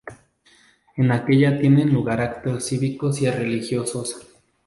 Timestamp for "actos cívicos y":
2.21-3.29